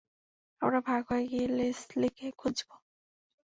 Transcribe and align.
আমরা 0.61 0.79
ভাগ 0.81 1.01
হয়ে 1.09 1.25
গিয়ে 1.27 1.47
লেসলিকে 1.57 2.27
খুঁজব। 2.37 2.69